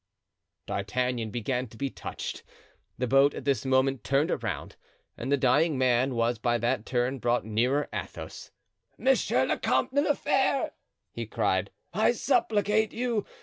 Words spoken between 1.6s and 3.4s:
to be touched. The boat